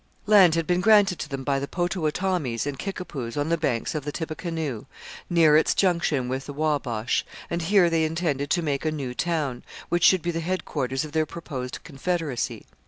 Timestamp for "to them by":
1.19-1.59